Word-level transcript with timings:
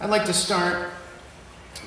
I'd 0.00 0.10
like 0.10 0.24
to 0.26 0.32
start 0.32 0.90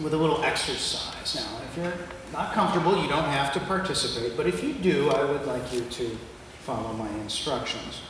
with 0.02 0.14
a 0.14 0.18
little 0.18 0.44
exercise. 0.44 1.36
Now, 1.36 1.60
if 1.70 1.78
you're 1.78 1.94
not 2.32 2.54
comfortable, 2.54 3.02
you 3.02 3.08
don't 3.08 3.26
have 3.26 3.54
to 3.54 3.60
participate, 3.62 4.38
but 4.38 4.48
if 4.48 4.64
you 4.64 4.74
do, 4.74 5.10
I 5.10 5.24
would 5.26 5.46
like 5.46 5.74
you 5.74 5.82
to 5.82 6.18
follow 6.62 6.94
my 6.94 7.10
instructions. 7.20 8.02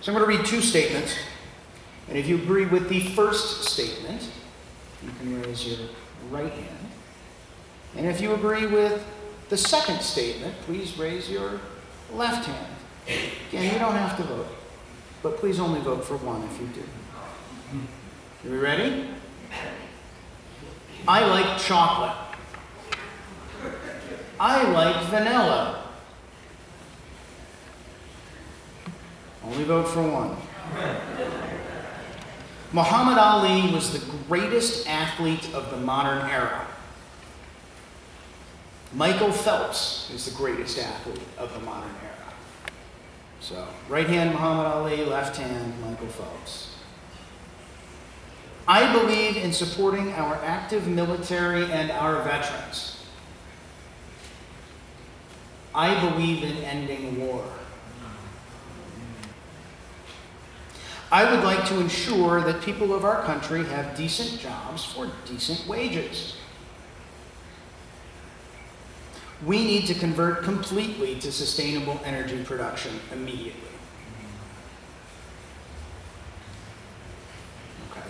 So 0.00 0.12
I'm 0.12 0.18
going 0.18 0.30
to 0.30 0.38
read 0.38 0.46
two 0.46 0.60
statements, 0.60 1.14
and 2.08 2.18
if 2.18 2.26
you 2.26 2.36
agree 2.36 2.66
with 2.66 2.88
the 2.88 3.00
first 3.00 3.64
statement, 3.64 4.28
you 5.02 5.10
can 5.18 5.42
raise 5.42 5.66
your 5.66 5.88
right 6.30 6.52
hand. 6.52 6.86
And 7.96 8.06
if 8.06 8.20
you 8.20 8.34
agree 8.34 8.66
with 8.66 9.04
the 9.48 9.56
second 9.56 10.00
statement, 10.00 10.54
please 10.62 10.98
raise 10.98 11.30
your 11.30 11.60
left 12.12 12.46
hand. 12.46 12.74
Again, 13.48 13.72
you 13.72 13.78
don't 13.78 13.94
have 13.94 14.16
to 14.16 14.22
vote, 14.24 14.48
but 15.22 15.36
please 15.36 15.60
only 15.60 15.80
vote 15.80 16.04
for 16.04 16.16
one 16.18 16.42
if 16.44 16.60
you 16.60 16.66
do. 16.68 16.82
Are 18.44 18.50
we 18.50 18.56
ready? 18.56 19.06
I 21.06 21.24
like 21.26 21.60
chocolate. 21.60 22.16
I 24.40 24.68
like 24.72 25.04
vanilla. 25.06 25.84
Only 29.44 29.62
vote 29.62 29.88
for 29.88 30.02
one. 30.02 30.36
Muhammad 32.72 33.18
Ali 33.18 33.72
was 33.72 33.92
the 33.92 34.04
greatest 34.26 34.88
athlete 34.88 35.54
of 35.54 35.70
the 35.70 35.76
modern 35.76 36.28
era. 36.28 36.66
Michael 38.92 39.30
Phelps 39.30 40.10
is 40.12 40.24
the 40.24 40.36
greatest 40.36 40.80
athlete 40.80 41.20
of 41.38 41.52
the 41.54 41.60
modern 41.60 41.94
era. 42.02 42.34
So, 43.40 43.68
right 43.88 44.08
hand 44.08 44.32
Muhammad 44.32 44.66
Ali, 44.66 45.04
left 45.04 45.36
hand 45.36 45.80
Michael 45.80 46.08
Phelps. 46.08 46.72
I 48.66 48.92
believe 48.92 49.36
in 49.36 49.52
supporting 49.52 50.12
our 50.12 50.36
active 50.36 50.86
military 50.86 51.70
and 51.70 51.90
our 51.90 52.22
veterans. 52.22 53.04
I 55.74 55.98
believe 56.10 56.44
in 56.44 56.56
ending 56.58 57.26
war. 57.26 57.44
I 61.10 61.30
would 61.30 61.44
like 61.44 61.66
to 61.66 61.80
ensure 61.80 62.40
that 62.40 62.62
people 62.62 62.94
of 62.94 63.04
our 63.04 63.22
country 63.24 63.64
have 63.64 63.96
decent 63.96 64.40
jobs 64.40 64.84
for 64.84 65.10
decent 65.26 65.66
wages. 65.66 66.36
We 69.44 69.64
need 69.64 69.86
to 69.86 69.94
convert 69.94 70.44
completely 70.44 71.18
to 71.20 71.32
sustainable 71.32 72.00
energy 72.04 72.42
production 72.44 72.98
immediately. 73.12 73.68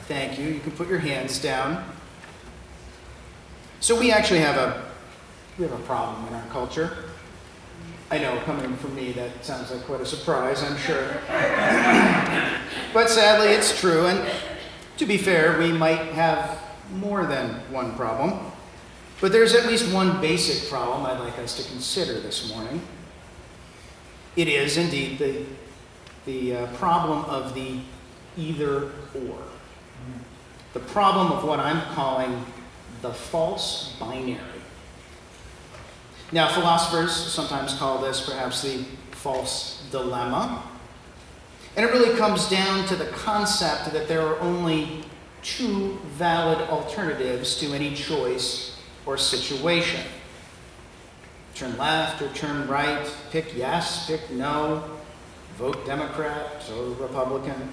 Thank 0.06 0.38
you. 0.38 0.48
You 0.48 0.60
can 0.60 0.72
put 0.72 0.88
your 0.88 0.98
hands 0.98 1.38
down. 1.38 1.84
So 3.80 3.98
we 3.98 4.12
actually 4.12 4.40
have 4.40 4.56
a 4.56 4.84
we 5.58 5.64
have 5.64 5.78
a 5.78 5.82
problem 5.84 6.26
in 6.28 6.34
our 6.34 6.46
culture. 6.46 6.96
I 8.10 8.18
know, 8.18 8.38
coming 8.44 8.76
from 8.76 8.94
me, 8.94 9.12
that 9.12 9.44
sounds 9.44 9.70
like 9.70 9.84
quite 9.84 10.00
a 10.00 10.06
surprise, 10.06 10.62
I'm 10.62 10.76
sure. 10.76 11.16
but 12.92 13.08
sadly, 13.08 13.48
it's 13.48 13.80
true. 13.80 14.06
And 14.06 14.30
to 14.98 15.06
be 15.06 15.16
fair, 15.16 15.58
we 15.58 15.72
might 15.72 16.12
have 16.12 16.58
more 16.94 17.24
than 17.24 17.54
one 17.70 17.94
problem. 17.94 18.52
But 19.20 19.32
there's 19.32 19.54
at 19.54 19.66
least 19.66 19.92
one 19.94 20.20
basic 20.20 20.68
problem 20.68 21.06
I'd 21.06 21.20
like 21.20 21.38
us 21.38 21.56
to 21.56 21.70
consider 21.70 22.20
this 22.20 22.52
morning. 22.52 22.82
It 24.36 24.48
is 24.48 24.76
indeed 24.76 25.18
the, 25.18 25.44
the 26.26 26.56
uh, 26.56 26.66
problem 26.74 27.24
of 27.26 27.54
the 27.54 27.80
either 28.36 28.90
or. 29.14 29.38
The 30.72 30.80
problem 30.80 31.32
of 31.32 31.44
what 31.44 31.60
I'm 31.60 31.82
calling 31.94 32.44
the 33.02 33.12
false 33.12 33.96
binary. 33.98 34.38
Now, 36.30 36.48
philosophers 36.48 37.12
sometimes 37.12 37.74
call 37.74 37.98
this 37.98 38.24
perhaps 38.24 38.62
the 38.62 38.84
false 39.10 39.86
dilemma. 39.90 40.62
And 41.76 41.84
it 41.84 41.92
really 41.92 42.16
comes 42.16 42.48
down 42.48 42.86
to 42.88 42.96
the 42.96 43.06
concept 43.06 43.92
that 43.92 44.08
there 44.08 44.26
are 44.26 44.38
only 44.40 45.04
two 45.42 45.98
valid 46.16 46.58
alternatives 46.68 47.58
to 47.60 47.72
any 47.74 47.94
choice 47.94 48.78
or 49.04 49.18
situation. 49.18 50.00
Turn 51.54 51.76
left 51.76 52.22
or 52.22 52.28
turn 52.28 52.66
right, 52.68 53.06
pick 53.30 53.54
yes, 53.54 54.06
pick 54.06 54.30
no, 54.30 54.84
vote 55.56 55.84
Democrat 55.84 56.64
or 56.74 56.90
Republican. 56.92 57.72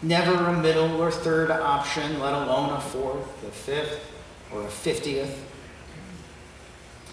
Never 0.00 0.32
a 0.32 0.52
middle 0.52 1.00
or 1.02 1.10
third 1.10 1.50
option, 1.50 2.20
let 2.20 2.32
alone 2.32 2.70
a 2.70 2.80
fourth, 2.80 3.44
a 3.44 3.50
fifth, 3.50 4.00
or 4.52 4.62
a 4.62 4.68
fiftieth. 4.68 5.44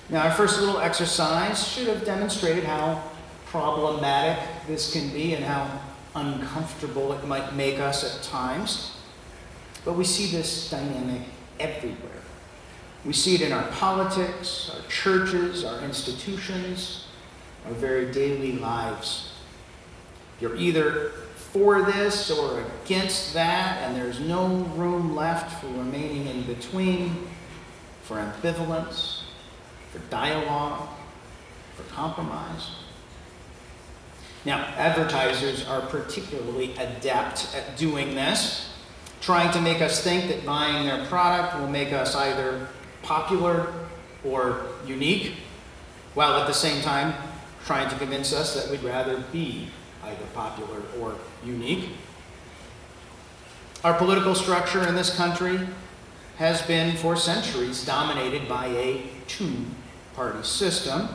Now, 0.10 0.24
our 0.24 0.32
first 0.32 0.60
little 0.60 0.80
exercise 0.80 1.68
should 1.68 1.88
have 1.88 2.06
demonstrated 2.06 2.64
how 2.64 3.02
problematic 3.48 4.44
this 4.68 4.94
can 4.94 5.10
be 5.10 5.34
and 5.34 5.44
how 5.44 5.82
uncomfortable 6.14 7.12
it 7.14 7.26
might 7.26 7.56
make 7.56 7.80
us 7.80 8.04
at 8.04 8.24
times. 8.24 8.96
But 9.84 9.94
we 9.94 10.04
see 10.04 10.28
this 10.28 10.70
dynamic 10.70 11.22
everywhere. 11.60 12.22
We 13.04 13.14
see 13.14 13.36
it 13.36 13.42
in 13.42 13.52
our 13.52 13.68
politics, 13.70 14.72
our 14.74 14.88
churches, 14.90 15.64
our 15.64 15.82
institutions, 15.82 17.08
our 17.66 17.74
very 17.74 18.12
daily 18.12 18.54
lives. 18.54 19.32
You're 20.40 20.56
either 20.56 21.12
for 21.56 21.84
this 21.84 22.30
or 22.30 22.66
against 22.84 23.34
that, 23.34 23.82
and 23.82 23.96
there's 23.96 24.20
no 24.20 24.46
room 24.76 25.16
left 25.16 25.62
for 25.62 25.68
remaining 25.68 26.28
in 26.28 26.44
between, 26.44 27.16
for 28.04 28.18
ambivalence, 28.18 29.22
for 29.90 30.00
dialogue, 30.10 30.90
for 31.78 31.84
compromise. 31.84 32.72
Now, 34.44 34.66
advertisers 34.76 35.66
are 35.66 35.80
particularly 35.80 36.74
adept 36.74 37.56
at 37.56 37.78
doing 37.78 38.16
this, 38.16 38.70
trying 39.22 39.54
to 39.54 39.62
make 39.62 39.82
us 39.82 40.04
think 40.04 40.28
that 40.28 40.46
buying 40.46 40.86
their 40.86 41.06
product 41.06 41.58
will 41.58 41.70
make 41.70 41.94
us 41.94 42.18
either 42.18 42.68
popular 43.02 43.72
or 44.26 44.66
unique, 44.86 45.36
while 46.16 46.34
at 46.34 46.48
the 46.48 46.54
same 46.54 46.82
time 46.82 47.14
trying 47.64 47.90
to 47.90 47.96
convince 47.96 48.34
us 48.34 48.62
that 48.62 48.70
we'd 48.70 48.84
rather 48.84 49.24
be 49.32 49.70
either 50.06 50.26
popular 50.34 50.82
or 51.00 51.16
unique. 51.44 51.90
Our 53.84 53.94
political 53.94 54.36
structure 54.36 54.88
in 54.88 54.96
this 54.96 55.16
country 55.16 55.60
has 56.38 56.62
been 56.64 56.98
for 56.98 57.16
centuries 57.16 57.86
dominated 57.86 58.48
by 58.48 58.68
a 58.68 59.04
two 59.28 59.54
party 60.16 60.44
system. 60.44 61.08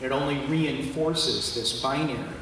It 0.00 0.12
only 0.12 0.38
reinforces 0.46 1.54
this 1.54 1.82
binary. 1.82 2.36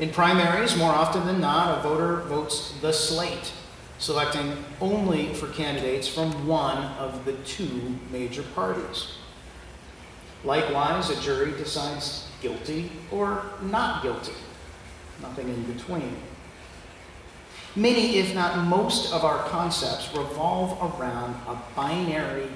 In 0.00 0.10
primaries, 0.10 0.76
more 0.76 0.92
often 0.92 1.26
than 1.26 1.40
not, 1.40 1.78
a 1.78 1.82
voter 1.82 2.22
votes 2.22 2.74
the 2.80 2.92
slate, 2.92 3.52
selecting 3.98 4.64
only 4.80 5.32
for 5.34 5.46
candidates 5.48 6.08
from 6.08 6.46
one 6.46 6.78
of 6.98 7.24
the 7.24 7.34
two 7.44 7.96
major 8.10 8.42
parties. 8.42 9.14
Likewise, 10.42 11.10
a 11.10 11.20
jury 11.20 11.52
decides 11.52 12.26
guilty 12.44 12.90
or 13.10 13.42
not 13.62 14.02
guilty, 14.02 14.34
nothing 15.22 15.48
in 15.48 15.62
between. 15.72 16.14
Many, 17.74 18.18
if 18.18 18.34
not 18.34 18.66
most, 18.68 19.14
of 19.14 19.24
our 19.24 19.38
concepts 19.48 20.14
revolve 20.14 21.00
around 21.00 21.34
a 21.48 21.58
binary 21.74 22.50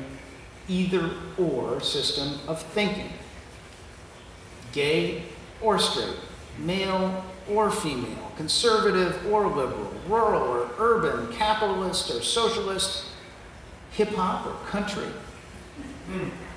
either 0.68 1.10
or 1.38 1.80
system 1.80 2.38
of 2.46 2.60
thinking 2.62 3.10
gay 4.72 5.22
or 5.62 5.78
straight, 5.78 6.16
male 6.58 7.24
or 7.50 7.70
female, 7.70 8.30
conservative 8.36 9.26
or 9.32 9.48
liberal, 9.48 9.90
rural 10.06 10.42
or 10.42 10.70
urban, 10.78 11.32
capitalist 11.32 12.10
or 12.10 12.20
socialist, 12.20 13.06
hip 13.92 14.10
hop 14.10 14.46
or 14.46 14.52
country, 14.68 15.08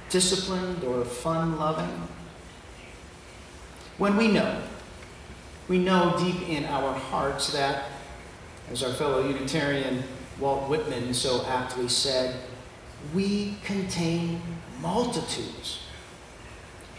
disciplined 0.09 0.83
or 0.83 1.05
fun 1.05 1.57
loving. 1.57 2.09
When 3.97 4.17
we 4.17 4.27
know, 4.27 4.61
we 5.67 5.77
know 5.77 6.15
deep 6.17 6.49
in 6.49 6.65
our 6.65 6.93
hearts 6.93 7.53
that, 7.53 7.85
as 8.71 8.83
our 8.83 8.93
fellow 8.93 9.27
Unitarian 9.27 10.03
Walt 10.39 10.69
Whitman 10.69 11.13
so 11.13 11.45
aptly 11.45 11.87
said, 11.87 12.35
we 13.13 13.57
contain 13.63 14.41
multitudes. 14.81 15.79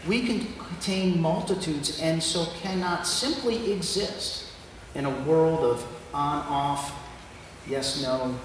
We 0.07 0.25
can 0.25 0.53
contain 0.55 1.19
multitudes 1.19 1.99
and 2.01 2.21
so 2.21 2.45
cannot 2.61 3.07
simply 3.07 3.71
exist 3.71 4.47
in 4.95 5.05
a 5.05 5.21
world 5.21 5.59
of 5.59 5.85
on 6.13 6.45
off, 6.47 6.93
yes 7.67 8.01
no, 8.01 8.35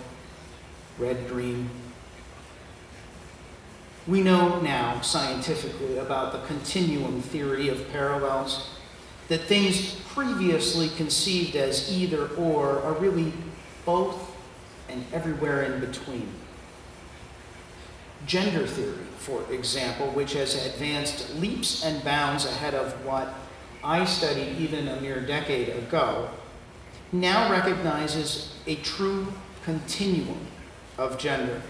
red 0.98 1.28
green. 1.28 1.68
We 4.08 4.22
know 4.22 4.58
now 4.62 5.02
scientifically 5.02 5.98
about 5.98 6.32
the 6.32 6.38
continuum 6.46 7.20
theory 7.20 7.68
of 7.68 7.92
parallels 7.92 8.70
that 9.28 9.42
things 9.42 9.96
previously 10.14 10.88
conceived 10.88 11.54
as 11.54 11.92
either 11.92 12.28
or 12.28 12.80
are 12.80 12.94
really 12.94 13.34
both 13.84 14.34
and 14.88 15.04
everywhere 15.12 15.64
in 15.64 15.80
between. 15.80 16.26
Gender 18.26 18.66
theory, 18.66 19.04
for 19.18 19.42
example, 19.52 20.06
which 20.12 20.32
has 20.32 20.54
advanced 20.66 21.34
leaps 21.34 21.84
and 21.84 22.02
bounds 22.02 22.46
ahead 22.46 22.74
of 22.74 22.92
what 23.04 23.34
I 23.84 24.06
studied 24.06 24.56
even 24.56 24.88
a 24.88 25.02
mere 25.02 25.20
decade 25.20 25.68
ago, 25.68 26.30
now 27.12 27.50
recognizes 27.52 28.54
a 28.66 28.76
true 28.76 29.26
continuum 29.64 30.46
of 30.96 31.18
gender, 31.18 31.60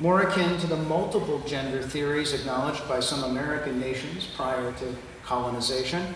more 0.00 0.22
akin 0.22 0.58
to 0.58 0.66
the 0.66 0.76
multiple 0.76 1.40
gender 1.40 1.82
theories 1.82 2.32
acknowledged 2.32 2.88
by 2.88 2.98
some 3.00 3.22
American 3.24 3.78
nations 3.78 4.26
prior 4.34 4.72
to 4.72 4.96
colonization 5.24 6.14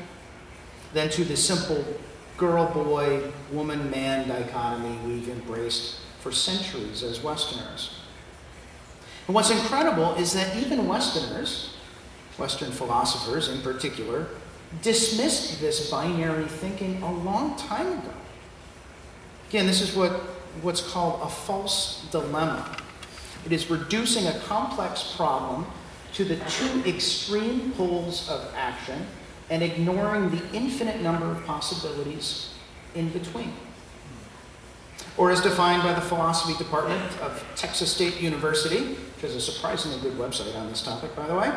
than 0.95 1.11
to 1.11 1.25
the 1.25 1.37
simple 1.37 1.85
girl 2.39 2.67
boy, 2.73 3.31
woman 3.53 3.91
man 3.91 4.27
dichotomy 4.27 4.99
we've 5.07 5.29
embraced 5.29 6.01
for 6.21 6.33
centuries 6.33 7.03
as 7.03 7.23
Westerners. 7.23 8.01
And 9.27 9.35
what's 9.35 9.51
incredible 9.51 10.15
is 10.15 10.33
that 10.33 10.57
even 10.57 10.89
Westerners, 10.89 11.75
Western 12.39 12.73
philosophers 12.73 13.49
in 13.49 13.61
particular, 13.61 14.29
dismissed 14.83 15.61
this 15.61 15.91
binary 15.91 16.47
thinking 16.47 17.03
a 17.03 17.13
long 17.13 17.57
time 17.57 17.99
ago. 17.99 18.15
Again, 19.51 19.67
this 19.67 19.83
is 19.83 19.95
what, 19.95 20.11
what's 20.63 20.81
called 20.81 21.21
a 21.23 21.29
false 21.29 22.07
dilemma. 22.11 22.77
It 23.45 23.53
is 23.53 23.71
reducing 23.71 24.27
a 24.27 24.39
complex 24.41 25.15
problem 25.17 25.67
to 26.15 26.25
the 26.25 26.37
two 26.49 26.83
extreme 26.87 27.73
poles 27.73 28.29
of 28.29 28.53
action 28.57 29.07
and 29.51 29.63
ignoring 29.63 30.31
the 30.31 30.43
infinite 30.53 31.01
number 31.01 31.27
of 31.27 31.45
possibilities 31.45 32.55
in 32.95 33.11
between. 33.11 33.53
Or 35.17 35.31
as 35.31 35.41
defined 35.41 35.83
by 35.83 35.93
the 35.93 36.01
philosophy 36.01 36.57
department 36.57 37.03
of 37.21 37.45
Texas 37.55 37.93
State 37.93 38.21
University, 38.21 38.95
which 38.95 39.23
has 39.23 39.35
a 39.35 39.41
surprisingly 39.41 40.01
good 40.01 40.19
website 40.19 40.57
on 40.57 40.69
this 40.69 40.83
topic, 40.83 41.15
by 41.15 41.27
the 41.27 41.35
way. 41.35 41.53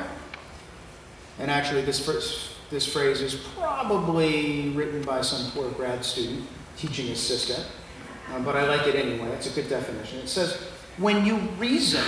And 1.40 1.50
actually, 1.50 1.84
this, 1.84 2.56
this 2.70 2.86
phrase 2.86 3.22
is 3.22 3.36
probably 3.58 4.70
written 4.70 5.04
by 5.04 5.22
some 5.22 5.52
poor 5.52 5.70
grad 5.72 6.04
student, 6.04 6.48
teaching 6.78 7.10
assistant, 7.12 7.66
uh, 8.32 8.40
but 8.40 8.56
I 8.56 8.68
like 8.68 8.88
it 8.88 8.96
anyway. 8.96 9.30
It's 9.30 9.48
a 9.48 9.62
good 9.62 9.70
definition. 9.70 10.20
It 10.20 10.30
says, 10.30 10.68
when 10.98 11.26
you 11.26 11.38
reason, 11.58 12.04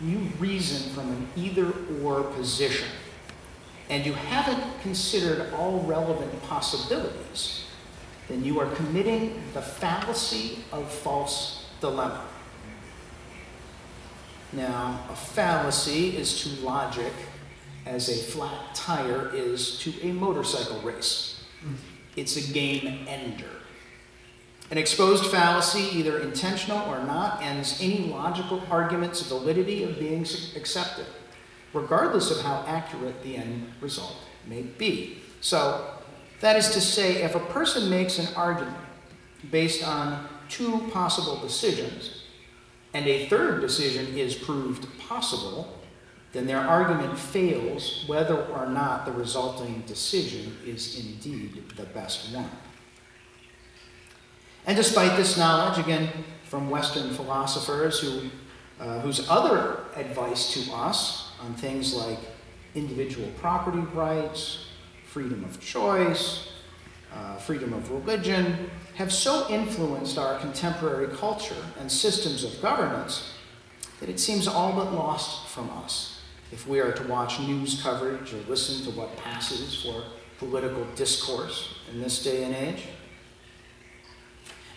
you 0.00 0.18
reason 0.38 0.92
from 0.92 1.10
an 1.10 1.28
either 1.36 1.72
or 2.02 2.22
position 2.22 2.88
and 3.90 4.06
you 4.06 4.14
haven't 4.14 4.80
considered 4.80 5.52
all 5.54 5.80
relevant 5.80 6.42
possibilities, 6.44 7.66
then 8.28 8.44
you 8.44 8.58
are 8.58 8.66
committing 8.74 9.42
the 9.52 9.60
fallacy 9.60 10.64
of 10.72 10.90
false 10.90 11.66
dilemma. 11.80 12.24
Now, 14.52 15.04
a 15.10 15.16
fallacy 15.16 16.16
is 16.16 16.42
to 16.42 16.64
logic 16.64 17.12
as 17.86 18.08
a 18.08 18.14
flat 18.14 18.74
tire 18.74 19.30
is 19.34 19.78
to 19.80 19.92
a 20.02 20.12
motorcycle 20.12 20.80
race. 20.80 21.44
It's 22.16 22.36
a 22.36 22.52
game 22.52 23.06
ender. 23.08 23.50
An 24.70 24.78
exposed 24.78 25.26
fallacy, 25.26 25.98
either 25.98 26.20
intentional 26.20 26.88
or 26.88 27.02
not, 27.04 27.42
ends 27.42 27.78
any 27.80 27.98
logical 27.98 28.62
argument's 28.70 29.20
validity 29.22 29.84
of 29.84 29.98
being 29.98 30.26
accepted 30.56 31.06
regardless 31.74 32.30
of 32.30 32.40
how 32.40 32.64
accurate 32.66 33.22
the 33.22 33.36
end 33.36 33.70
result 33.80 34.16
may 34.46 34.62
be. 34.62 35.18
So, 35.40 35.90
that 36.40 36.56
is 36.56 36.70
to 36.70 36.80
say, 36.80 37.22
if 37.22 37.34
a 37.34 37.40
person 37.40 37.90
makes 37.90 38.18
an 38.18 38.32
argument 38.34 38.76
based 39.50 39.86
on 39.86 40.26
two 40.48 40.88
possible 40.92 41.36
decisions, 41.40 42.22
and 42.94 43.06
a 43.06 43.26
third 43.26 43.60
decision 43.60 44.16
is 44.16 44.34
proved 44.34 44.86
possible, 44.98 45.78
then 46.32 46.46
their 46.46 46.60
argument 46.60 47.18
fails 47.18 48.04
whether 48.06 48.44
or 48.46 48.66
not 48.66 49.04
the 49.04 49.12
resulting 49.12 49.82
decision 49.86 50.56
is 50.64 50.98
indeed 50.98 51.64
the 51.76 51.84
best 51.84 52.32
one. 52.34 52.50
And 54.66 54.76
despite 54.76 55.16
this 55.16 55.36
knowledge, 55.36 55.78
again, 55.78 56.08
from 56.44 56.70
Western 56.70 57.10
philosophers 57.10 58.00
who, 58.00 58.30
uh, 58.80 59.00
whose 59.00 59.28
other 59.28 59.84
advice 59.96 60.54
to 60.54 60.72
us 60.72 61.32
on 61.40 61.54
things 61.54 61.94
like 61.94 62.18
individual 62.74 63.28
property 63.38 63.84
rights, 63.92 64.66
freedom 65.06 65.44
of 65.44 65.60
choice, 65.60 66.52
uh, 67.14 67.36
freedom 67.36 67.72
of 67.72 67.90
religion, 67.90 68.70
have 68.96 69.12
so 69.12 69.46
influenced 69.48 70.18
our 70.18 70.38
contemporary 70.38 71.08
culture 71.16 71.64
and 71.78 71.90
systems 71.90 72.44
of 72.44 72.60
governance 72.62 73.34
that 74.00 74.08
it 74.08 74.18
seems 74.18 74.48
all 74.48 74.72
but 74.72 74.92
lost 74.92 75.48
from 75.48 75.70
us 75.70 76.22
if 76.52 76.66
we 76.68 76.80
are 76.80 76.92
to 76.92 77.02
watch 77.08 77.40
news 77.40 77.82
coverage 77.82 78.32
or 78.32 78.38
listen 78.48 78.84
to 78.84 78.98
what 78.98 79.16
passes 79.16 79.82
for 79.82 80.04
political 80.38 80.84
discourse 80.94 81.74
in 81.90 82.00
this 82.00 82.22
day 82.22 82.44
and 82.44 82.54
age. 82.54 82.84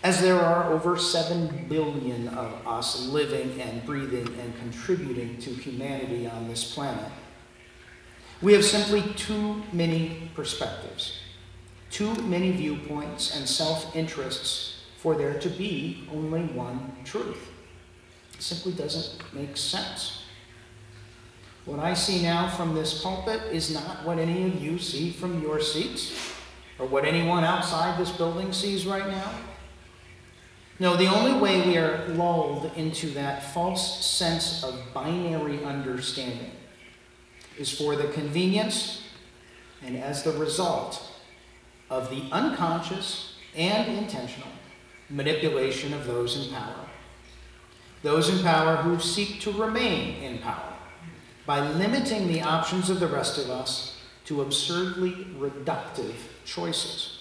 As 0.07 0.21
there 0.21 0.39
are 0.39 0.71
over 0.71 0.98
7 0.98 1.65
billion 1.68 2.30
of 2.30 2.65
us 2.65 3.07
living 3.07 3.59
and 3.59 3.86
breathing 3.86 4.25
and 4.39 4.57
contributing 4.57 5.38
to 5.39 5.50
humanity 5.50 6.25
on 6.25 6.48
this 6.48 6.74
planet, 6.74 7.12
we 8.42 8.54
have 8.54 8.63
simply 8.63 9.01
too 9.18 9.63
many 9.74 10.31
perspectives, 10.33 11.19
too 11.92 12.15
many 12.21 12.51
viewpoints 12.51 13.36
and 13.36 13.50
self 13.50 13.94
interests 13.98 14.86
for 14.95 15.13
there 15.13 15.38
to 15.42 15.50
be 15.50 16.07
only 16.13 16.44
one 16.56 16.95
truth. 17.03 17.50
It 18.33 18.42
simply 18.42 18.71
doesn't 18.71 19.21
make 19.33 19.57
sense. 19.57 20.24
What 21.65 21.80
I 21.80 21.94
see 21.94 22.24
now 22.24 22.48
from 22.48 22.74
this 22.74 23.03
pulpit 23.03 23.42
is 23.51 23.74
not 23.74 24.06
what 24.06 24.19
any 24.19 24.45
of 24.45 24.63
you 24.63 24.80
see 24.80 25.12
from 25.12 25.42
your 25.42 25.60
seats 25.60 26.33
or 26.80 26.86
what 26.86 27.03
anyone 27.03 27.44
outside 27.44 28.00
this 28.00 28.12
building 28.12 28.53
sees 28.53 28.86
right 28.86 29.10
now. 29.10 29.33
No, 30.79 30.95
the 30.95 31.07
only 31.07 31.39
way 31.39 31.62
we 31.68 31.77
are 31.77 32.07
lulled 32.09 32.71
into 32.75 33.09
that 33.12 33.51
false 33.51 34.06
sense 34.06 34.63
of 34.63 34.79
binary 34.94 35.63
understanding 35.63 36.51
is 37.57 37.71
for 37.71 37.95
the 37.95 38.07
convenience 38.09 39.01
and 39.83 39.97
as 39.97 40.24
the 40.24 40.33
result 40.33 41.01
of 41.89 42.09
the 42.09 42.24
unconscious 42.31 43.38
and 43.56 43.97
intentional 43.97 44.50
manipulation 45.09 45.94
of 45.94 46.06
those 46.06 46.45
in 46.45 46.53
power. 46.53 46.85
Those 48.03 48.29
in 48.29 48.43
power 48.43 48.75
who 48.77 49.00
seek 49.00 49.41
to 49.41 49.51
remain 49.51 50.22
in 50.22 50.38
power 50.39 50.74
by 51.48 51.67
limiting 51.72 52.27
the 52.27 52.41
options 52.41 52.89
of 52.89 53.00
the 53.00 53.07
rest 53.07 53.39
of 53.39 53.50
us 53.50 54.00
to 54.25 54.41
absurdly 54.41 55.27
reductive 55.39 56.13
choices. 56.46 57.16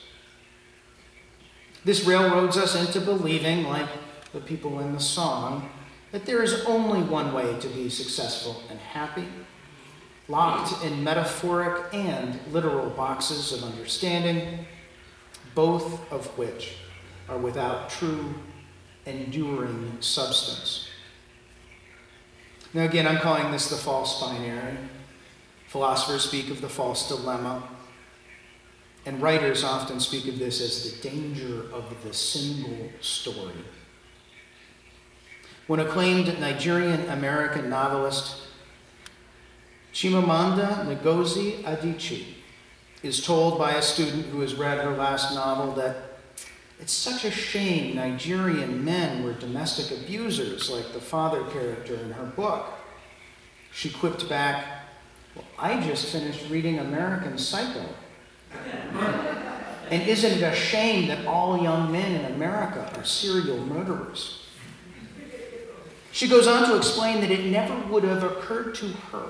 This 1.87 2.05
railroads 2.05 2.57
us 2.57 2.75
into 2.75 3.01
believing, 3.01 3.63
like 3.63 3.87
the 4.33 4.41
people 4.41 4.81
in 4.81 4.93
the 4.93 4.99
song, 4.99 5.71
that 6.11 6.27
there 6.27 6.43
is 6.43 6.65
only 6.65 7.01
one 7.01 7.33
way 7.33 7.57
to 7.61 7.69
be 7.69 7.89
successful 7.89 8.61
and 8.69 8.81
happy, 8.81 9.29
locked 10.27 10.85
in 10.85 11.05
metaphoric 11.05 11.95
and 11.95 12.41
literal 12.51 12.91
boxes 12.91 13.53
of 13.53 13.63
understanding, 13.63 14.67
both 15.55 16.11
of 16.11 16.27
which 16.37 16.75
are 17.29 17.39
without 17.39 17.89
true, 17.89 18.35
enduring 19.05 19.97
substance. 20.01 20.89
Now, 22.75 22.83
again, 22.83 23.07
I'm 23.07 23.19
calling 23.19 23.53
this 23.53 23.71
the 23.71 23.77
false 23.77 24.21
binary. 24.21 24.77
Philosophers 25.69 26.25
speak 26.25 26.51
of 26.51 26.61
the 26.61 26.69
false 26.69 27.07
dilemma. 27.07 27.63
And 29.07 29.23
writers 29.23 29.63
often 29.63 30.01
speak 30.01 30.27
of 30.27 30.39
this 30.41 30.61
as 30.61 30.93
the 30.93 31.09
danger 31.09 31.73
of 31.73 31.95
the 32.03 32.13
single 32.13 32.91
story. 33.01 33.55
When 35.69 35.79
acclaimed 35.79 36.39
Nigerian 36.41 37.09
American 37.09 37.71
novelist 37.71 38.43
Chimamanda 39.93 40.85
Ngozi 41.01 41.63
Adichie 41.63 42.35
is 43.03 43.25
told 43.25 43.59
by 43.59 43.73
a 43.75 43.83
student 43.83 44.27
who 44.27 44.41
has 44.41 44.55
read 44.55 44.79
her 44.79 44.91
last 44.91 45.35
novel 45.35 45.73
that 45.75 46.19
it's 46.81 46.93
such 46.93 47.25
a 47.25 47.31
shame 47.31 47.97
Nigerian 47.97 48.85
men 48.85 49.25
were 49.25 49.33
domestic 49.33 49.97
abusers 49.99 50.69
like 50.69 50.93
the 50.93 51.01
father 51.01 51.45
character 51.45 51.95
in 51.95 52.11
her 52.11 52.27
book. 52.27 52.67
She 53.73 53.89
quipped 53.89 54.29
back, 54.29 54.83
Well, 55.35 55.47
I 55.59 55.81
just 55.81 56.13
finished 56.13 56.51
reading 56.51 56.79
American 56.79 57.39
Psycho. 57.39 57.87
And 59.91 60.03
isn't 60.03 60.33
it 60.33 60.43
a 60.43 60.55
shame 60.55 61.09
that 61.09 61.27
all 61.27 61.63
young 61.63 61.93
men 61.93 62.13
in 62.13 62.33
America 62.33 62.91
are 62.97 63.05
serial 63.05 63.59
murderers? 63.59 64.43
She 66.11 66.29
goes 66.29 66.47
on 66.47 66.69
to 66.69 66.77
explain 66.77 67.21
that 67.21 67.31
it 67.31 67.45
never 67.45 67.77
would 67.89 68.03
have 68.05 68.23
occurred 68.23 68.75
to 68.77 68.89
her 69.13 69.27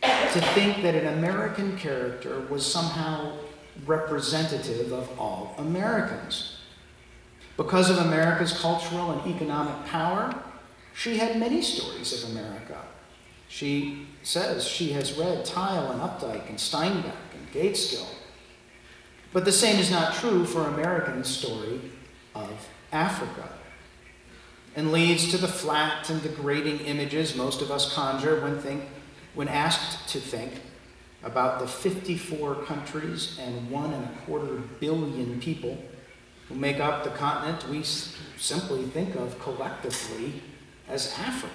to 0.00 0.40
think 0.54 0.82
that 0.82 0.94
an 0.94 1.18
American 1.18 1.76
character 1.76 2.40
was 2.48 2.64
somehow 2.64 3.36
representative 3.84 4.92
of 4.92 5.18
all 5.18 5.54
Americans. 5.58 6.58
Because 7.56 7.90
of 7.90 7.98
America's 7.98 8.58
cultural 8.58 9.10
and 9.10 9.34
economic 9.34 9.84
power, 9.86 10.34
she 10.94 11.18
had 11.18 11.38
many 11.38 11.60
stories 11.60 12.22
of 12.22 12.30
America. 12.30 12.80
She 13.48 14.06
says 14.22 14.66
she 14.66 14.92
has 14.92 15.18
read 15.18 15.44
Tyler 15.44 15.92
and 15.92 16.00
Updike 16.00 16.48
and 16.48 16.58
Steinbeck 16.58 17.31
and 17.52 17.62
Gaitskill. 17.62 18.06
But 19.32 19.44
the 19.44 19.52
same 19.52 19.78
is 19.78 19.90
not 19.90 20.14
true 20.14 20.44
for 20.44 20.62
American 20.62 21.24
story 21.24 21.80
of 22.34 22.68
Africa 22.92 23.48
and 24.76 24.92
leads 24.92 25.30
to 25.30 25.38
the 25.38 25.48
flat 25.48 26.08
and 26.10 26.22
degrading 26.22 26.80
images 26.80 27.36
most 27.36 27.62
of 27.62 27.70
us 27.70 27.92
conjure 27.94 28.40
when, 28.40 28.58
think, 28.58 28.84
when 29.34 29.48
asked 29.48 30.08
to 30.10 30.20
think 30.20 30.52
about 31.22 31.60
the 31.60 31.66
54 31.66 32.56
countries 32.64 33.38
and 33.40 33.70
one 33.70 33.92
and 33.92 34.04
a 34.04 34.18
quarter 34.26 34.56
billion 34.80 35.40
people 35.40 35.82
who 36.48 36.54
make 36.54 36.80
up 36.80 37.04
the 37.04 37.10
continent 37.10 37.68
we 37.68 37.82
simply 37.82 38.82
think 38.84 39.14
of 39.14 39.38
collectively 39.40 40.42
as 40.88 41.14
Africa. 41.18 41.54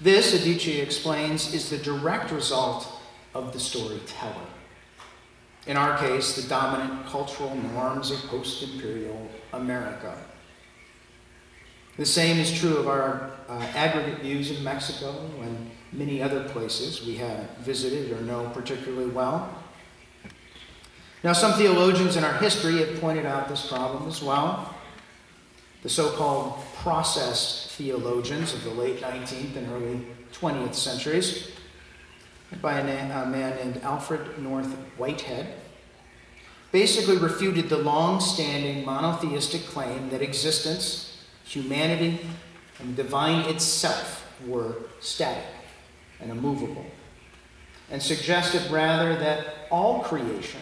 This, 0.00 0.34
Adichie 0.34 0.82
explains, 0.82 1.52
is 1.52 1.68
the 1.68 1.76
direct 1.76 2.32
result 2.32 2.99
of 3.34 3.52
the 3.52 3.60
storyteller. 3.60 4.46
In 5.66 5.76
our 5.76 5.98
case, 5.98 6.36
the 6.36 6.48
dominant 6.48 7.06
cultural 7.06 7.54
norms 7.54 8.10
of 8.10 8.18
post 8.28 8.62
imperial 8.62 9.28
America. 9.52 10.16
The 11.96 12.06
same 12.06 12.38
is 12.38 12.50
true 12.50 12.78
of 12.78 12.88
our 12.88 13.30
uh, 13.48 13.58
aggregate 13.74 14.20
views 14.20 14.50
of 14.50 14.62
Mexico 14.62 15.14
and 15.42 15.70
many 15.92 16.22
other 16.22 16.48
places 16.48 17.04
we 17.04 17.16
have 17.16 17.50
visited 17.58 18.12
or 18.12 18.22
know 18.22 18.48
particularly 18.54 19.10
well. 19.10 19.54
Now, 21.22 21.34
some 21.34 21.52
theologians 21.52 22.16
in 22.16 22.24
our 22.24 22.32
history 22.34 22.78
have 22.78 22.98
pointed 23.00 23.26
out 23.26 23.48
this 23.48 23.66
problem 23.66 24.08
as 24.08 24.22
well. 24.22 24.74
The 25.82 25.90
so 25.90 26.10
called 26.16 26.62
process 26.76 27.74
theologians 27.76 28.54
of 28.54 28.64
the 28.64 28.70
late 28.70 29.00
19th 29.00 29.56
and 29.56 29.70
early 29.70 30.06
20th 30.32 30.74
centuries, 30.74 31.50
by 32.60 32.80
a, 32.80 33.22
a 33.22 33.26
man 33.26 33.56
named 33.56 33.80
Alfred 33.82 34.38
North 34.38 34.72
Whitehead, 34.96 35.46
basically 36.72 37.16
refuted 37.16 37.68
the 37.68 37.78
long 37.78 38.20
standing 38.20 38.84
monotheistic 38.84 39.66
claim 39.66 40.10
that 40.10 40.22
existence, 40.22 41.24
humanity, 41.44 42.20
and 42.78 42.96
the 42.96 43.02
divine 43.02 43.48
itself 43.48 44.26
were 44.46 44.76
static 45.00 45.44
and 46.20 46.30
immovable, 46.30 46.86
and 47.90 48.02
suggested 48.02 48.70
rather 48.70 49.16
that 49.16 49.66
all 49.70 50.00
creation, 50.00 50.60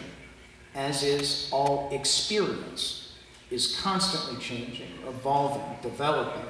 as 0.75 1.03
is 1.03 1.49
all 1.51 1.89
experience, 1.91 3.13
is 3.51 3.79
constantly 3.81 4.39
changing, 4.39 4.91
evolving, 5.07 5.77
developing. 5.81 6.45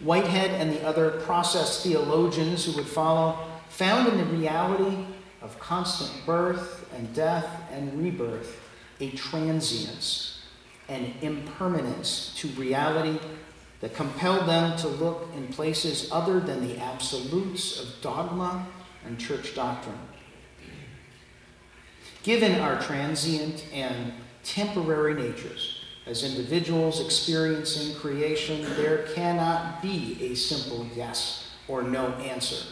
Whitehead 0.00 0.50
and 0.50 0.72
the 0.72 0.86
other 0.86 1.10
process 1.10 1.82
theologians 1.82 2.64
who 2.64 2.72
would 2.72 2.86
follow 2.86 3.38
found 3.68 4.08
in 4.08 4.18
the 4.18 4.24
reality 4.24 4.96
of 5.40 5.58
constant 5.58 6.26
birth 6.26 6.88
and 6.94 7.14
death 7.14 7.48
and 7.72 7.98
rebirth 8.02 8.60
a 9.00 9.10
transience, 9.10 10.40
an 10.88 11.14
impermanence 11.20 12.34
to 12.36 12.48
reality 12.48 13.18
that 13.80 13.94
compelled 13.94 14.48
them 14.48 14.76
to 14.78 14.88
look 14.88 15.28
in 15.36 15.48
places 15.48 16.08
other 16.10 16.40
than 16.40 16.66
the 16.66 16.78
absolutes 16.78 17.78
of 17.80 17.88
dogma 18.00 18.66
and 19.04 19.18
church 19.18 19.54
doctrine. 19.54 19.98
Given 22.22 22.60
our 22.60 22.80
transient 22.80 23.64
and 23.72 24.12
temporary 24.42 25.14
natures, 25.14 25.75
as 26.06 26.22
individuals 26.22 27.04
experiencing 27.04 27.96
creation, 27.96 28.64
there 28.76 28.98
cannot 29.14 29.82
be 29.82 30.16
a 30.20 30.34
simple 30.34 30.86
yes 30.94 31.50
or 31.66 31.82
no 31.82 32.06
answer 32.14 32.64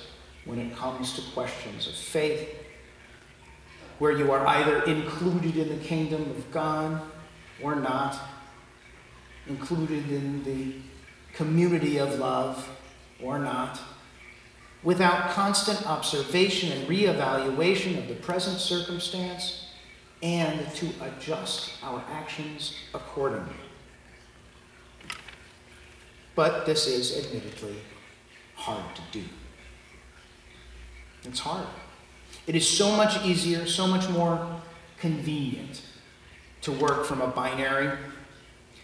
when 0.44 0.58
it 0.58 0.74
comes 0.76 1.14
to 1.14 1.32
questions 1.32 1.88
of 1.88 1.94
faith, 1.94 2.48
where 3.98 4.12
you 4.12 4.30
are 4.30 4.46
either 4.46 4.82
included 4.84 5.56
in 5.56 5.68
the 5.68 5.84
kingdom 5.84 6.22
of 6.30 6.50
God 6.52 7.00
or 7.60 7.74
not, 7.74 8.18
included 9.48 10.10
in 10.10 10.44
the 10.44 10.76
community 11.34 11.98
of 11.98 12.18
love 12.18 12.68
or 13.20 13.38
not, 13.38 13.80
without 14.84 15.30
constant 15.30 15.84
observation 15.86 16.70
and 16.70 16.86
reevaluation 16.86 17.98
of 17.98 18.06
the 18.06 18.14
present 18.14 18.58
circumstance, 18.58 19.63
and 20.24 20.66
to 20.74 20.88
adjust 21.02 21.72
our 21.82 22.02
actions 22.10 22.74
accordingly. 22.94 23.52
But 26.34 26.64
this 26.64 26.86
is 26.86 27.26
admittedly 27.26 27.76
hard 28.54 28.96
to 28.96 29.02
do. 29.12 29.22
It's 31.24 31.40
hard. 31.40 31.66
It 32.46 32.56
is 32.56 32.66
so 32.66 32.96
much 32.96 33.22
easier, 33.22 33.66
so 33.66 33.86
much 33.86 34.08
more 34.08 34.62
convenient 34.98 35.82
to 36.62 36.72
work 36.72 37.04
from 37.04 37.20
a 37.20 37.26
binary 37.26 37.98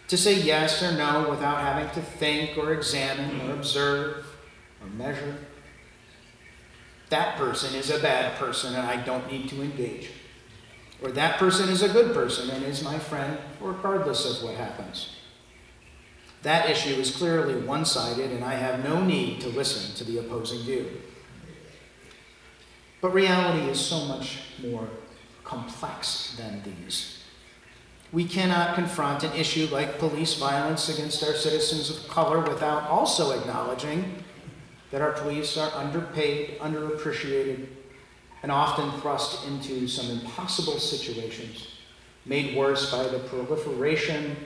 to 0.09 0.19
say 0.19 0.35
yes 0.35 0.83
or 0.83 0.93
no 0.93 1.31
without 1.31 1.61
having 1.61 1.89
to 1.95 2.03
think 2.03 2.59
or 2.59 2.75
examine 2.75 3.49
or 3.49 3.55
observe 3.55 4.27
or 4.83 4.89
measure. 4.89 5.39
That 7.09 7.39
person 7.39 7.75
is 7.75 7.89
a 7.89 7.99
bad 7.99 8.37
person 8.39 8.75
and 8.75 8.87
I 8.87 9.03
don't 9.03 9.31
need 9.33 9.49
to 9.49 9.63
engage. 9.63 10.11
Or 11.03 11.11
that 11.13 11.39
person 11.39 11.69
is 11.69 11.83
a 11.83 11.89
good 11.89 12.15
person 12.15 12.51
and 12.51 12.65
is 12.65 12.83
my 12.83 12.99
friend 12.99 13.39
regardless 13.61 14.27
of 14.27 14.45
what 14.45 14.55
happens. 14.55 15.17
That 16.43 16.71
issue 16.71 16.95
is 16.95 17.15
clearly 17.15 17.55
one 17.55 17.85
sided 17.85 18.31
and 18.31 18.45
I 18.45 18.55
have 18.55 18.85
no 18.85 19.03
need 19.03 19.41
to 19.43 19.49
listen 19.49 19.95
to 19.97 20.05
the 20.05 20.19
opposing 20.19 20.61
view. 20.61 20.91
But 23.01 23.15
reality 23.15 23.71
is 23.71 23.81
so 23.81 24.05
much 24.05 24.41
more 24.63 24.89
complex 25.45 26.37
than 26.37 26.63
these. 26.63 27.25
We 28.13 28.25
cannot 28.25 28.75
confront 28.75 29.23
an 29.23 29.33
issue 29.33 29.69
like 29.71 29.99
police 29.99 30.35
violence 30.35 30.89
against 30.89 31.23
our 31.23 31.35
citizens 31.35 31.91
of 31.91 32.09
color 32.09 32.41
without 32.41 32.91
also 32.91 33.39
acknowledging 33.39 34.23
that 34.91 35.01
our 35.01 35.13
police 35.13 35.57
are 35.57 35.71
underpaid, 35.75 36.59
underappreciated, 36.59 37.69
and 38.43 38.51
often 38.51 39.01
thrust 39.01 39.47
into 39.47 39.87
some 39.87 40.11
impossible 40.11 40.79
situations, 40.79 41.69
made 42.25 42.57
worse 42.57 42.91
by 42.91 43.03
the 43.05 43.19
proliferation 43.19 44.37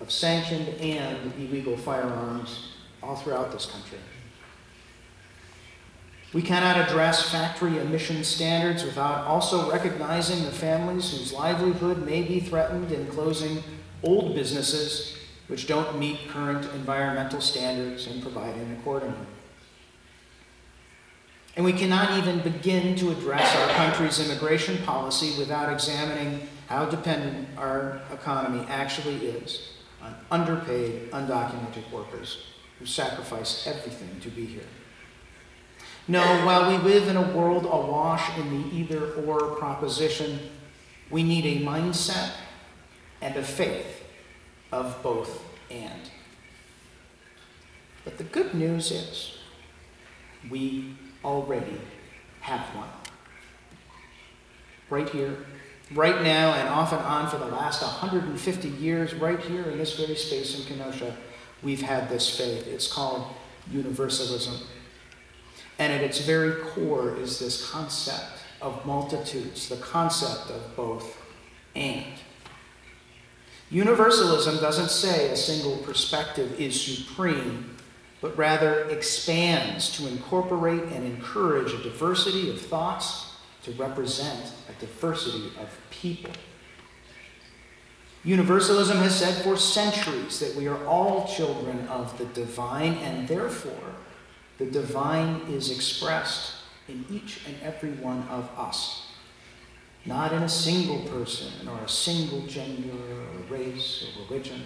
of 0.00 0.10
sanctioned 0.10 0.68
and 0.80 1.32
illegal 1.38 1.76
firearms 1.76 2.72
all 3.02 3.16
throughout 3.16 3.52
this 3.52 3.66
country. 3.66 3.98
We 6.32 6.42
cannot 6.42 6.76
address 6.76 7.28
factory 7.28 7.78
emission 7.78 8.22
standards 8.22 8.84
without 8.84 9.26
also 9.26 9.68
recognizing 9.70 10.44
the 10.44 10.52
families 10.52 11.10
whose 11.10 11.32
livelihood 11.32 12.06
may 12.06 12.22
be 12.22 12.38
threatened 12.38 12.92
in 12.92 13.08
closing 13.08 13.64
old 14.04 14.34
businesses 14.36 15.16
which 15.48 15.66
don't 15.66 15.98
meet 15.98 16.28
current 16.28 16.64
environmental 16.74 17.40
standards 17.40 18.06
and 18.06 18.22
providing 18.22 18.70
accordingly. 18.78 19.26
And 21.60 21.66
we 21.66 21.74
cannot 21.74 22.16
even 22.16 22.38
begin 22.40 22.96
to 22.96 23.10
address 23.10 23.54
our 23.54 23.68
country's 23.74 24.18
immigration 24.18 24.78
policy 24.78 25.38
without 25.38 25.70
examining 25.70 26.48
how 26.68 26.86
dependent 26.86 27.48
our 27.58 28.00
economy 28.10 28.64
actually 28.70 29.16
is 29.16 29.74
on 30.00 30.16
underpaid, 30.30 31.10
undocumented 31.10 31.92
workers 31.92 32.44
who 32.78 32.86
sacrifice 32.86 33.66
everything 33.66 34.08
to 34.22 34.30
be 34.30 34.46
here. 34.46 34.64
No, 36.08 36.22
while 36.46 36.70
we 36.70 36.78
live 36.78 37.08
in 37.08 37.18
a 37.18 37.30
world 37.36 37.66
awash 37.66 38.38
in 38.38 38.62
the 38.62 38.74
either 38.74 39.12
or 39.16 39.54
proposition, 39.56 40.38
we 41.10 41.22
need 41.22 41.44
a 41.44 41.62
mindset 41.62 42.30
and 43.20 43.36
a 43.36 43.42
faith 43.42 44.02
of 44.72 44.96
both 45.02 45.44
and. 45.70 46.10
But 48.02 48.16
the 48.16 48.24
good 48.24 48.54
news 48.54 48.90
is 48.90 49.36
we 50.48 50.96
already 51.24 51.80
have 52.40 52.60
one. 52.74 52.88
Right 54.88 55.08
here, 55.08 55.36
right 55.94 56.22
now, 56.22 56.54
and 56.54 56.68
off 56.68 56.92
and 56.92 57.02
on 57.02 57.28
for 57.28 57.38
the 57.38 57.46
last 57.46 57.82
150 57.82 58.68
years, 58.68 59.14
right 59.14 59.38
here 59.40 59.62
in 59.62 59.78
this 59.78 59.96
very 59.96 60.16
space 60.16 60.58
in 60.58 60.64
Kenosha, 60.64 61.16
we've 61.62 61.82
had 61.82 62.08
this 62.08 62.36
faith. 62.36 62.66
It's 62.66 62.92
called 62.92 63.26
universalism. 63.70 64.56
And 65.78 65.92
at 65.92 66.02
its 66.02 66.20
very 66.20 66.62
core 66.62 67.16
is 67.16 67.38
this 67.38 67.70
concept 67.70 68.40
of 68.60 68.84
multitudes, 68.84 69.68
the 69.68 69.76
concept 69.76 70.50
of 70.50 70.76
both 70.76 71.16
and. 71.74 72.04
Universalism 73.70 74.56
doesn't 74.56 74.90
say 74.90 75.30
a 75.30 75.36
single 75.36 75.76
perspective 75.78 76.60
is 76.60 76.78
supreme, 76.80 77.76
but 78.20 78.36
rather 78.36 78.84
expands 78.90 79.90
to 79.96 80.06
incorporate 80.06 80.82
and 80.82 81.04
encourage 81.04 81.72
a 81.72 81.82
diversity 81.82 82.50
of 82.50 82.60
thoughts 82.60 83.34
to 83.62 83.72
represent 83.72 84.52
a 84.68 84.80
diversity 84.80 85.52
of 85.60 85.78
people. 85.90 86.32
Universalism 88.22 88.98
has 88.98 89.18
said 89.18 89.42
for 89.42 89.56
centuries 89.56 90.40
that 90.40 90.54
we 90.54 90.66
are 90.68 90.84
all 90.86 91.26
children 91.26 91.88
of 91.88 92.16
the 92.18 92.26
divine, 92.26 92.94
and 92.96 93.26
therefore 93.26 93.94
the 94.58 94.66
divine 94.66 95.40
is 95.48 95.70
expressed 95.70 96.56
in 96.86 97.04
each 97.10 97.40
and 97.46 97.56
every 97.62 97.92
one 97.92 98.22
of 98.28 98.50
us, 98.58 99.06
not 100.04 100.34
in 100.34 100.42
a 100.42 100.48
single 100.48 101.00
person 101.08 101.66
or 101.66 101.78
a 101.78 101.88
single 101.88 102.42
gender 102.42 102.92
or 102.92 103.56
race 103.56 104.04
or 104.04 104.24
religion. 104.24 104.62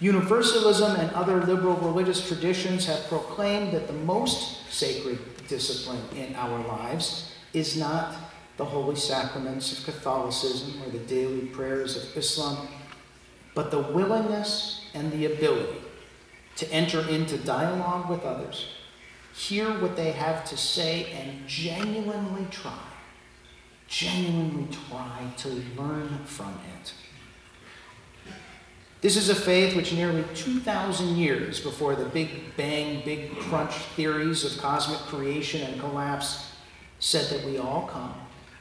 Universalism 0.00 0.96
and 0.96 1.10
other 1.12 1.44
liberal 1.44 1.76
religious 1.76 2.26
traditions 2.26 2.86
have 2.86 3.06
proclaimed 3.08 3.72
that 3.72 3.86
the 3.86 3.92
most 3.92 4.70
sacred 4.72 5.18
discipline 5.46 6.02
in 6.16 6.34
our 6.34 6.58
lives 6.66 7.32
is 7.52 7.76
not 7.76 8.14
the 8.56 8.64
holy 8.64 8.96
sacraments 8.96 9.78
of 9.78 9.84
Catholicism 9.84 10.82
or 10.82 10.90
the 10.90 10.98
daily 10.98 11.46
prayers 11.46 11.96
of 11.96 12.16
Islam, 12.16 12.68
but 13.54 13.70
the 13.70 13.78
willingness 13.78 14.86
and 14.94 15.12
the 15.12 15.26
ability 15.26 15.80
to 16.56 16.70
enter 16.70 17.00
into 17.08 17.38
dialogue 17.38 18.10
with 18.10 18.24
others, 18.24 18.68
hear 19.34 19.68
what 19.80 19.96
they 19.96 20.12
have 20.12 20.44
to 20.44 20.56
say, 20.56 21.10
and 21.12 21.46
genuinely 21.46 22.46
try, 22.50 22.78
genuinely 23.88 24.68
try 24.88 25.32
to 25.38 25.48
learn 25.76 26.20
from 26.24 26.58
it. 26.78 26.92
This 29.02 29.16
is 29.16 29.28
a 29.28 29.34
faith 29.34 29.74
which 29.74 29.92
nearly 29.92 30.24
2,000 30.32 31.16
years 31.16 31.58
before 31.58 31.96
the 31.96 32.04
Big 32.04 32.56
Bang, 32.56 33.02
Big 33.04 33.36
Crunch 33.36 33.74
theories 33.96 34.44
of 34.44 34.62
cosmic 34.62 35.00
creation 35.00 35.60
and 35.62 35.80
collapse 35.80 36.52
said 37.00 37.28
that 37.30 37.44
we 37.44 37.58
all 37.58 37.88
come 37.88 38.14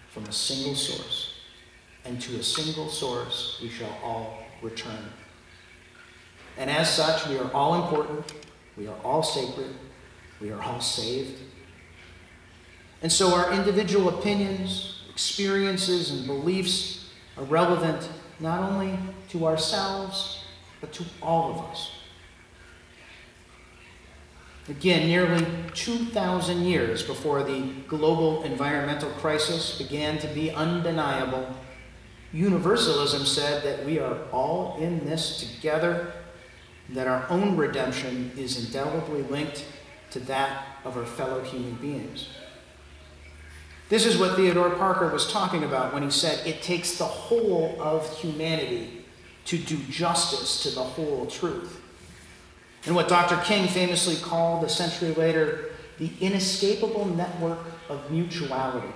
from 0.10 0.26
a 0.26 0.32
single 0.32 0.74
source, 0.74 1.36
and 2.06 2.20
to 2.20 2.38
a 2.38 2.44
single 2.44 2.90
source 2.90 3.60
we 3.62 3.70
shall 3.70 3.96
all 4.04 4.40
return. 4.64 5.14
And 6.58 6.72
as 6.72 6.92
such, 6.92 7.28
we 7.28 7.38
are 7.38 7.54
all 7.54 7.84
important, 7.84 8.34
we 8.76 8.88
are 8.88 8.98
all 9.04 9.22
sacred, 9.22 9.76
we 10.40 10.50
are 10.50 10.62
all 10.64 10.82
saved. 10.82 11.40
And 13.04 13.12
so 13.12 13.36
our 13.36 13.54
individual 13.54 14.10
opinions, 14.10 15.04
experiences, 15.08 16.10
and 16.10 16.26
beliefs 16.26 17.12
are 17.38 17.44
relevant 17.44 18.10
not 18.42 18.70
only 18.70 18.98
to 19.30 19.46
ourselves, 19.46 20.44
but 20.82 20.92
to 20.94 21.06
all 21.22 21.52
of 21.52 21.72
us. 21.72 21.92
Again, 24.68 25.08
nearly 25.08 25.46
2,000 25.74 26.62
years 26.62 27.04
before 27.04 27.44
the 27.44 27.62
global 27.88 28.44
environmental 28.44 29.10
crisis 29.12 29.78
began 29.78 30.18
to 30.20 30.28
be 30.28 30.52
undeniable, 30.52 31.48
universalism 32.32 33.26
said 33.26 33.64
that 33.64 33.86
we 33.86 34.00
are 34.00 34.18
all 34.32 34.78
in 34.80 35.06
this 35.06 35.40
together, 35.40 36.14
that 36.90 37.08
our 37.08 37.26
own 37.30 37.58
redemption 37.58 38.32
is 38.38 38.66
indelibly 38.66 39.24
linked 39.24 39.66
to 40.12 40.20
that 40.20 40.68
of 40.84 40.98
our 40.98 41.06
fellow 41.06 41.44
human 41.44 41.76
beings. 41.76 42.30
This 43.92 44.06
is 44.06 44.18
what 44.18 44.38
Theodore 44.38 44.70
Parker 44.70 45.10
was 45.10 45.30
talking 45.30 45.66
about 45.66 45.94
when 45.94 46.02
he 46.02 46.10
said 46.10 46.48
it 46.48 46.62
takes 46.62 46.98
the 46.98 47.04
whole 47.04 47.76
of 47.78 48.10
humanity 48.20 49.04
to 49.44 49.58
do 49.58 49.76
justice 49.90 50.64
to 50.64 50.70
the 50.70 50.82
whole 50.82 51.26
truth 51.26 51.82
and 52.86 52.96
what 52.96 53.10
Dr. 53.10 53.36
King 53.44 53.68
famously 53.68 54.16
called 54.16 54.64
a 54.64 54.70
century 54.70 55.14
later 55.14 55.72
the 56.00 56.10
inescapable 56.22 57.04
network 57.04 57.60
of 57.90 58.10
mutuality. 58.10 58.94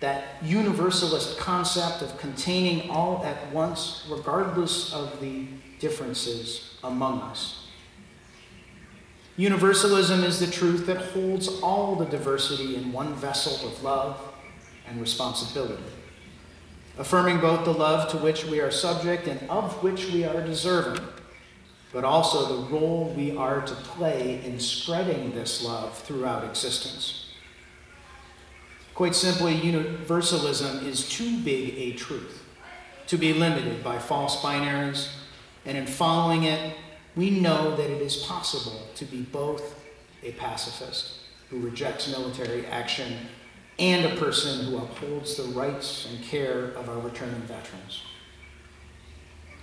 That 0.00 0.42
universalist 0.42 1.36
concept 1.36 2.00
of 2.00 2.16
containing 2.16 2.88
all 2.88 3.22
at 3.22 3.52
once, 3.52 4.06
regardless 4.10 4.94
of 4.94 5.20
the 5.20 5.46
differences 5.78 6.78
among 6.82 7.20
us. 7.20 7.63
Universalism 9.36 10.22
is 10.22 10.38
the 10.38 10.46
truth 10.46 10.86
that 10.86 10.96
holds 10.96 11.48
all 11.60 11.96
the 11.96 12.04
diversity 12.06 12.76
in 12.76 12.92
one 12.92 13.14
vessel 13.14 13.68
of 13.68 13.82
love 13.82 14.20
and 14.86 15.00
responsibility, 15.00 15.82
affirming 16.98 17.40
both 17.40 17.64
the 17.64 17.72
love 17.72 18.10
to 18.10 18.18
which 18.18 18.44
we 18.44 18.60
are 18.60 18.70
subject 18.70 19.26
and 19.26 19.48
of 19.50 19.82
which 19.82 20.12
we 20.12 20.24
are 20.24 20.40
deserving 20.44 21.00
but 21.94 22.04
also 22.04 22.44
the 22.48 22.74
role 22.74 23.14
we 23.16 23.36
are 23.36 23.60
to 23.60 23.74
play 23.74 24.44
in 24.44 24.58
spreading 24.58 25.32
this 25.32 25.64
love 25.64 25.96
throughout 25.96 26.42
existence. 26.44 27.28
Quite 28.96 29.14
simply, 29.14 29.54
universalism 29.54 30.84
is 30.84 31.08
too 31.08 31.38
big 31.42 31.72
a 31.78 31.92
truth 31.92 32.44
to 33.06 33.16
be 33.16 33.32
limited 33.32 33.84
by 33.84 34.00
false 34.00 34.40
binaries, 34.40 35.08
and 35.64 35.78
in 35.78 35.86
following 35.86 36.42
it, 36.42 36.76
we 37.16 37.30
know 37.30 37.76
that 37.76 37.90
it 37.90 38.02
is 38.02 38.16
possible 38.24 38.88
to 38.96 39.04
be 39.04 39.22
both 39.22 39.80
a 40.22 40.32
pacifist 40.32 41.18
who 41.50 41.60
rejects 41.60 42.08
military 42.08 42.66
action 42.66 43.18
and 43.78 44.04
a 44.04 44.16
person 44.16 44.66
who 44.66 44.78
upholds 44.78 45.36
the 45.36 45.44
rights 45.44 46.08
and 46.10 46.22
care 46.24 46.66
of 46.76 46.88
our 46.88 46.98
returning 46.98 47.42
veterans. 47.42 48.02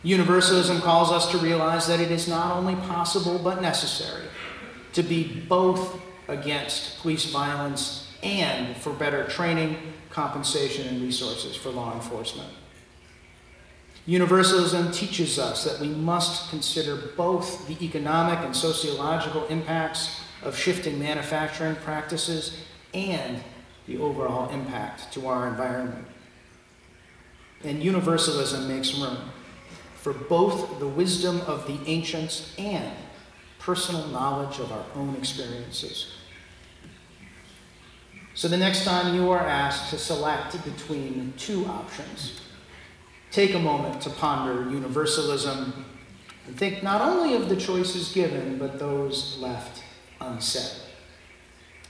Universalism 0.04 0.82
calls 0.82 1.12
us 1.12 1.30
to 1.32 1.38
realize 1.38 1.88
that 1.88 2.00
it 2.00 2.12
is 2.12 2.28
not 2.28 2.56
only 2.56 2.76
possible 2.76 3.38
but 3.38 3.62
necessary 3.62 4.26
to 4.94 5.04
be 5.04 5.42
both 5.48 6.02
against 6.28 7.00
police 7.00 7.26
violence 7.26 8.08
and 8.24 8.76
for 8.78 8.94
better 8.94 9.26
training, 9.26 9.78
compensation, 10.10 10.88
and 10.88 11.02
resources 11.02 11.56
for 11.56 11.70
law 11.70 11.94
enforcement. 11.94 12.50
Universalism 14.06 14.92
teaches 14.92 15.38
us 15.38 15.64
that 15.64 15.80
we 15.80 15.88
must 15.88 16.50
consider 16.50 16.96
both 17.16 17.68
the 17.68 17.86
economic 17.86 18.40
and 18.40 18.56
sociological 18.56 19.46
impacts 19.48 20.22
of 20.42 20.58
shifting 20.58 21.00
manufacturing 21.00 21.76
practices 21.76 22.58
and 22.94 23.42
the 23.86 23.98
overall 23.98 24.50
impact 24.50 25.14
to 25.14 25.28
our 25.28 25.48
environment. 25.48 26.08
And 27.64 27.84
universalism 27.84 28.68
makes 28.68 28.96
room 28.96 29.18
for 29.96 30.14
both 30.14 30.80
the 30.80 30.88
wisdom 30.88 31.42
of 31.42 31.68
the 31.68 31.78
ancients 31.86 32.56
and 32.58 32.92
personal 33.60 34.08
knowledge 34.08 34.58
of 34.58 34.72
our 34.72 34.86
own 34.96 35.16
experiences. 35.16 36.14
So, 38.34 38.48
the 38.48 38.58
next 38.58 38.84
time 38.84 39.14
you 39.14 39.30
are 39.30 39.46
asked 39.46 39.92
to 39.92 40.00
select 40.00 40.54
between 40.64 41.34
two 41.38 41.66
options, 41.66 42.42
take 43.32 43.54
a 43.56 43.60
moment 43.60 44.02
to 44.02 44.10
ponder 44.10 44.70
universalism 44.70 45.86
and 46.48 46.58
think 46.58 46.84
not 46.84 47.02
only 47.02 47.34
of 47.36 47.50
the 47.50 47.56
choices 47.56 48.12
given, 48.12 48.58
but 48.58 48.78
those 48.78 49.38
left 49.40 49.84
unsaid. 50.20 50.82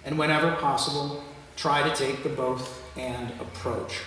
And 0.06 0.18
whenever 0.18 0.52
possible, 0.54 1.24
try 1.56 1.88
to 1.88 1.96
take 1.96 2.24
the 2.24 2.30
both 2.30 2.82
and 2.98 3.32
approach. 3.40 4.00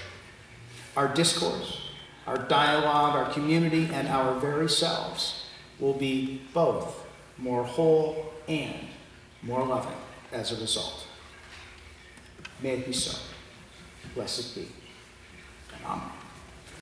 Our 0.96 1.08
discourse, 1.08 1.90
our 2.26 2.38
dialogue, 2.38 3.16
our 3.16 3.32
community, 3.32 3.88
and 3.92 4.08
our 4.08 4.38
very 4.38 4.68
selves 4.68 5.46
will 5.78 5.94
be 5.94 6.42
both 6.52 7.04
more 7.38 7.64
whole 7.64 8.32
and 8.48 8.74
more 9.42 9.66
loving 9.66 9.96
as 10.32 10.52
a 10.52 10.60
result. 10.60 11.06
May 12.62 12.74
it 12.74 12.86
be 12.86 12.92
so. 12.92 13.18
Blessed 14.14 14.54
be. 14.54 14.68
Amen. 15.84 16.23